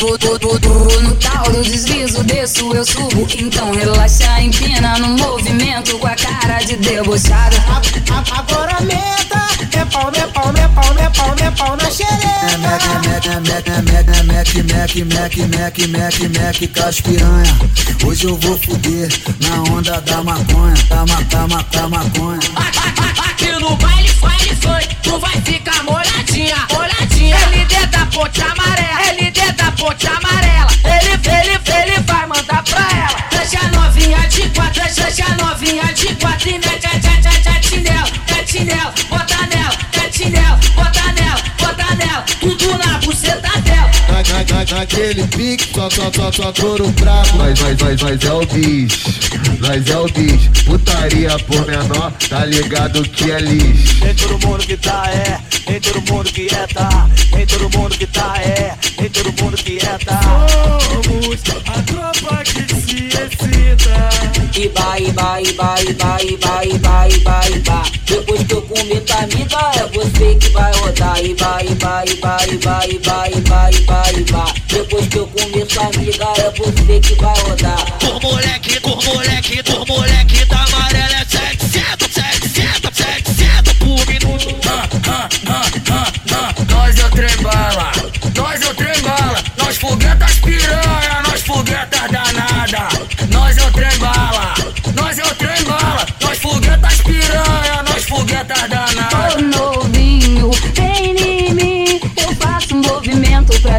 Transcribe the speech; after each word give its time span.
tô 0.00 0.38
no 1.02 1.14
tal 1.16 1.44
do 1.52 1.62
deslizo, 1.62 2.24
desço, 2.24 2.72
eu 2.74 2.84
subo. 2.86 3.26
Então 3.36 3.70
relaxa, 3.72 4.40
empina 4.40 4.98
no 4.98 5.08
movimento 5.08 5.98
com 5.98 6.06
a 6.06 6.14
cara 6.16 6.58
de 6.60 6.76
debochada. 6.76 7.56
Agora 8.32 8.80
meta, 8.80 9.46
é 9.78 9.84
pau, 9.84 10.10
é 10.14 10.26
pau, 10.28 10.52
é 10.56 10.68
pau, 10.68 10.98
é 10.98 11.10
pau, 11.10 11.34
é 11.38 11.50
pau 11.50 11.76
na 11.76 11.90
xereca. 11.90 12.30
É 12.50 12.56
mec, 12.56 12.86
é 12.86 12.98
mec, 13.08 13.26
é 13.26 13.40
mec, 13.40 13.68
é 13.68 13.82
mec, 13.82 14.08
é 14.08 14.22
mec, 14.22 14.54
mec, 14.64 15.04
mec, 15.04 15.36
mec, 15.36 15.88
mec, 15.88 16.28
mec, 16.28 16.68
com 16.68 16.88
as 16.88 17.00
piranha. 17.02 17.58
Hoje 18.06 18.24
eu 18.24 18.36
vou 18.38 18.58
fuder 18.58 19.08
na 19.40 19.62
onda 19.74 20.00
da 20.00 20.22
maconha, 20.22 20.74
da, 20.88 21.46
ma, 21.46 21.62
da 21.62 21.88
maconha. 21.88 22.40
Aqui 23.28 23.52
no 23.60 23.76
Naquele 44.80 45.26
pique, 45.26 45.74
só, 45.74 45.90
só, 45.90 46.10
só, 46.10 46.32
só 46.32 46.52
couro 46.54 46.88
brabo. 46.92 47.36
Nós, 47.36 47.60
nós, 47.60 47.76
nós, 47.82 48.00
nós 48.00 48.24
é 48.24 48.32
o 48.32 48.46
bicho, 48.46 49.10
nós 49.58 49.86
é 49.86 49.98
o 49.98 50.06
bicho. 50.06 50.50
Putaria 50.64 51.38
por 51.40 51.66
menor, 51.66 52.10
tá 52.30 52.46
ligado 52.46 53.02
que 53.02 53.30
é 53.30 53.40
lixo. 53.40 54.02
Nem 54.02 54.14
todo 54.14 54.46
mundo 54.46 54.66
que 54.66 54.78
tá 54.78 55.02
é, 55.10 55.38
nem 55.70 55.80
todo 55.82 56.00
mundo 56.10 56.32
que 56.32 56.46
é 56.46 56.66
tá, 56.66 57.10
nem 57.30 57.46
todo 57.46 57.78
mundo 57.78 57.98
que 57.98 58.06
tá 58.06 58.34
é, 58.38 58.74
nem 58.98 59.10
todo 59.10 59.44
mundo 59.44 59.56
que 59.58 59.76
é 59.76 59.98
tá. 59.98 60.20
Somos 60.80 61.40
a 61.66 61.82
tropa 61.82 62.42
que 62.42 62.74
se 62.74 63.08
excita. 63.08 64.08
Iba, 64.58 64.98
iba, 64.98 65.40
iba, 65.42 65.76
iba, 65.82 66.22
iba, 66.22 66.64
iba, 66.64 67.08
iba, 67.08 67.40
iba. 67.54 67.82
Depois 68.06 68.42
que 68.44 68.54
eu 68.54 68.62
comer 68.62 69.00
tua 69.02 69.16
amiga, 69.18 69.72
é 69.76 69.86
você 69.94 70.34
que 70.36 70.48
vai 70.48 70.72
rodar. 70.72 71.22
Iba, 71.22 71.62
iba, 71.64 72.04
iba, 72.06 72.46
iba, 72.46 72.86
iba, 72.86 73.28
iba, 73.28 73.70
iba, 73.70 74.12
iba. 74.18 74.59
Depois 74.80 75.06
que 75.08 75.18
eu 75.18 75.26
comer 75.26 75.66
tua 75.66 75.82
amiga, 75.88 76.24
é 76.38 76.50
você 76.56 77.00
que 77.00 77.14
vai 77.16 77.38
rodar. 77.42 77.98
Por 77.98 78.22
moleque, 78.22 78.80
por 78.80 79.04
moleque, 79.04 79.62
por 79.62 79.86
moleque 79.86 80.44
da 80.46 80.59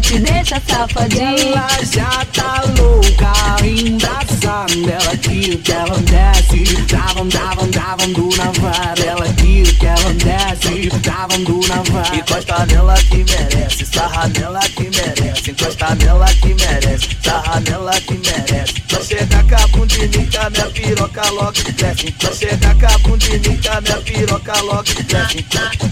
te 0.00 0.18
deixar 0.18 0.60
safadinho. 0.66 1.52
Ela 1.52 1.68
já 1.84 2.24
tá 2.32 2.64
louca, 2.78 3.64
embraçando. 3.64 4.90
Ela 4.90 5.16
quer 5.16 5.56
que 5.56 5.72
ela 5.72 5.98
desce. 5.98 6.76
Davam, 6.86 7.28
davam, 7.28 7.70
davam 7.70 8.12
do 8.12 8.36
navar. 8.36 8.98
Ela 8.98 9.26
quer 9.26 9.74
que 9.74 9.86
ela 9.86 10.14
desce. 10.14 10.88
Davam 11.00 11.44
do 11.44 11.60
navar. 11.68 12.14
Encosta 12.14 12.66
nela 12.66 12.94
que 12.94 13.24
merece, 13.24 13.86
sarra 13.86 14.28
nela 14.28 14.60
que 14.60 14.82
merece, 14.82 15.50
encosta 15.50 15.94
nela 15.94 16.26
que 16.26 16.54
merece, 16.54 17.08
sarra 17.22 17.60
nela 17.60 18.00
que 18.00 18.14
merece. 18.14 18.74
Só 18.88 19.02
chega 19.02 19.42
com 19.44 19.54
a 19.54 19.66
bundinica, 19.68 20.50
minha 20.50 20.66
piroca 20.66 21.30
logo 21.30 21.52
desce. 21.52 22.14
Só 22.20 22.32
chega 22.32 22.74
com 22.74 22.86
a 22.86 22.98
bundinica, 22.98 23.80
minha 23.80 23.96
piroca 23.98 24.60
logo 24.62 24.82
desce. 24.82 25.89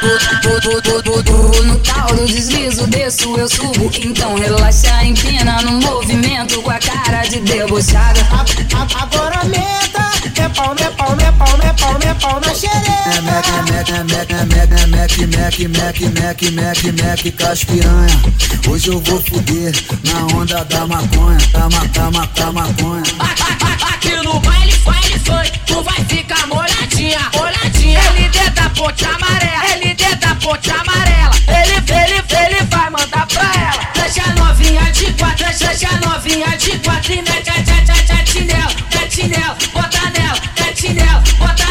Tô, 0.00 0.60
tô, 0.60 0.80
tô, 0.80 1.02
tô, 1.02 1.22
tô 1.22 1.62
no 1.62 1.76
tal 1.80 2.06
do 2.14 2.24
deslizo, 2.24 2.86
desço, 2.86 3.36
eu 3.36 3.46
subo. 3.48 3.90
Então 4.02 4.34
relaxa, 4.34 5.04
empina 5.04 5.60
no 5.60 5.72
movimento 5.72 6.62
com 6.62 6.70
a 6.70 6.78
cara 6.78 7.22
de 7.28 7.38
debochada. 7.40 8.20
Agora 8.98 9.44
meta, 9.44 10.10
é 10.40 10.48
pau, 10.48 10.74
é 10.78 10.90
pau, 10.90 11.16
é 11.20 11.32
pau, 11.32 11.58
é 11.62 11.72
pau, 11.74 11.98
é 12.00 12.14
pau 12.14 12.40
na 12.40 12.50
É 12.50 12.54
xereca. 12.54 13.22
mec, 13.22 13.48
é 13.50 13.62
mec, 13.72 13.90
é 13.90 14.04
mec, 14.04 14.32
é 14.32 14.44
mec, 14.46 14.72
é 14.72 14.86
mec, 14.86 15.18
mec, 15.26 15.68
mec, 15.68 16.08
mec, 16.08 16.50
mec, 16.50 16.92
mec, 17.02 17.32
com 17.32 17.46
as 17.46 17.64
piranha. 17.64 18.22
Hoje 18.68 18.88
eu 18.88 19.00
vou 19.00 19.20
fuder 19.20 19.74
na 20.04 20.34
onda 20.34 20.64
da 20.64 20.86
maconha, 20.86 21.38
da, 21.52 21.68
ma, 22.10 22.26
da 22.26 22.52
maconha. 22.52 23.02
Aqui 23.92 24.16
no 24.24 24.40
baile, 24.40 24.72
baile 24.78 25.18
foi, 25.18 25.50
tu 25.66 25.82
vai 25.82 26.04
ficar 26.06 26.29
de 37.10 37.14
quatro 37.14 37.14
e 37.14 37.22
mete 37.22 37.50
a 37.50 37.62
tchá 37.62 37.82
tchá 37.84 37.94
tchá 38.04 38.24
chinelo, 38.26 38.70
mete 38.94 39.14
chinelo, 39.14 39.56
bota 39.72 40.10
nela, 40.10 40.40
mete 40.58 40.80
chinelo, 40.80 41.22
bota. 41.38 41.70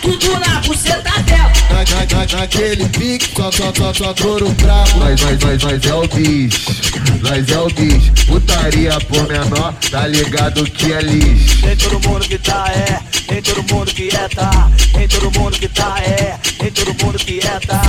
Tudo 0.00 0.38
na 0.40 0.60
buceta 0.60 1.22
dela. 1.22 1.52
Na- 1.70 1.84
na- 1.84 2.06
na- 2.06 2.38
Naquele 2.38 2.88
pique, 2.90 3.30
só, 3.36 3.50
só, 3.50 3.72
só, 3.74 3.92
só 3.94 4.14
couro 4.14 4.48
brabo. 4.50 4.98
Nós, 5.00 5.20
nós, 5.20 5.38
nós, 5.40 5.62
nós 5.62 5.86
é 5.86 5.94
o 5.94 6.06
bicho, 6.08 6.72
nós 7.20 7.48
é 7.48 7.58
o 7.58 7.66
bicho. 7.68 8.12
Putaria 8.26 8.98
por 9.00 9.26
menor, 9.28 9.74
tá 9.90 10.06
ligado 10.06 10.64
que 10.64 10.92
é 10.92 11.00
lixo. 11.00 11.66
Nem 11.66 11.76
todo 11.76 12.08
mundo 12.08 12.28
que 12.28 12.38
tá 12.38 12.66
é, 12.68 13.00
nem 13.30 13.42
todo 13.42 13.74
mundo 13.74 13.92
que 13.92 14.08
é 14.14 14.28
tá, 14.28 14.70
nem 14.94 15.08
todo 15.08 15.30
mundo 15.38 15.58
que 15.58 15.68
tá 15.68 15.98
é, 16.00 16.38
nem 16.62 16.70
todo 16.70 17.04
mundo 17.04 17.18
que 17.18 17.38
é 17.40 17.60
tá. 17.66 17.82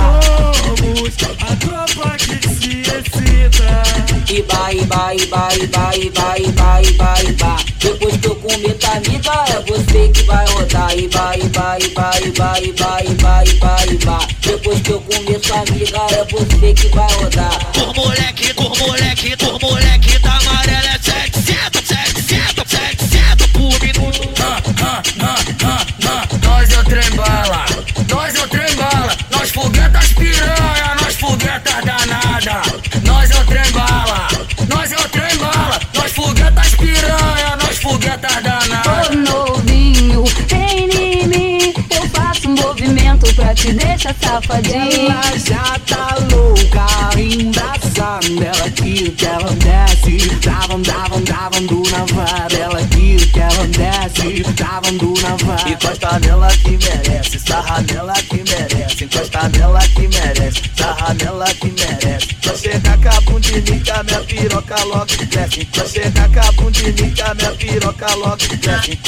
Iba, 4.90 5.14
iba, 5.14 5.48
iba, 5.54 5.94
iba, 5.94 6.36
iba, 6.36 6.40
iba, 6.40 6.82
iba, 6.82 7.14
iba. 7.22 7.56
Depois 7.78 8.16
que 8.16 8.26
eu 8.26 8.34
comer 8.34 8.74
tua 8.74 8.90
amiga, 8.96 9.44
é 9.46 9.60
você 9.60 10.08
que 10.08 10.22
vai 10.24 10.44
rodar. 10.46 10.98
Iba, 10.98 11.36
iba, 11.36 11.78
iba, 11.78 12.10
iba, 12.18 12.60
iba, 12.60 13.02
iba, 13.04 13.44
iba, 13.44 13.76
iba. 13.86 14.18
Depois 14.40 14.80
que 14.80 14.90
eu 14.90 15.00
comer 15.02 15.38
tua 15.38 15.60
amiga, 15.60 16.00
é 16.10 16.24
você 16.24 16.74
que 16.74 16.88
vai 16.88 17.14
rodar. 17.14 17.72
Por 17.72 17.94
moleque, 17.94 18.52
por 18.54 18.76
moleque, 18.78 19.36
por 19.36 19.60
moleque 19.62 20.18
da 20.18 20.32
amarela 20.38 20.88
é 20.88 20.98
700, 20.98 21.86
700, 21.86 22.68
700 22.68 23.46
por 23.52 23.80
minuto. 23.80 24.28
Nós 26.42 26.72
é 26.72 26.80
o 26.80 26.84
trem 26.84 27.10
bala, 27.14 27.64
nós 28.08 28.34
é 28.34 28.42
o 28.42 28.48
trem 28.48 28.74
bala, 28.74 29.16
nós 29.30 29.50
foguetas 29.50 30.12
piranha, 30.14 30.96
nós 31.00 31.14
foguetas 31.14 31.84
danada. 31.84 32.79
Te 43.54 43.72
deixar 43.72 44.14
safadinho. 44.20 45.10
Ela 45.10 45.38
já 45.38 45.78
tá 45.86 46.16
louca, 46.30 47.20
embraçando. 47.20 48.42
Ela 48.42 48.70
quer 48.70 49.10
que 49.10 49.26
ela 49.26 49.50
desce. 49.52 50.34
Davam, 50.36 50.82
davam, 50.82 51.22
davam 51.22 51.66
do 51.66 51.82
navar. 51.90 52.52
Ela 52.52 52.80
quer 52.80 53.26
que 53.26 53.40
ela 53.40 53.66
desce. 53.66 54.42
Davam 54.54 54.96
do 54.96 55.14
navar. 55.20 55.68
Encosta 55.68 56.18
nela 56.20 56.48
que 56.48 56.70
merece, 56.70 57.38
sarra 57.38 57.80
nela 57.82 58.14
que 58.14 58.36
merece, 58.36 59.04
encosta 59.04 59.48
nela 59.48 59.80
que 59.80 60.08
merece, 60.08 60.62
sarra 60.76 61.14
nela 61.14 61.46
que 61.54 61.66
merece. 61.66 62.36
Só 62.42 62.54
chega 62.56 62.98
com 62.98 63.08
a 63.08 63.20
bundinica, 63.22 64.02
minha 64.04 64.20
piroca 64.20 64.84
logo 64.84 65.06
desce. 65.06 65.68
Só 65.72 65.86
chega 65.86 66.28
com 66.28 66.40
a 66.40 66.52
bundinica, 66.52 67.34
minha 67.34 67.52
piroca 67.52 68.14
logo 68.14 68.36
desce. 68.36 68.98